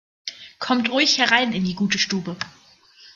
[0.57, 2.35] Kommt ruhig herein in die gute Stube!